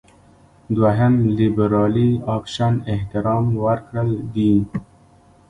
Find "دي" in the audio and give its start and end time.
4.35-4.53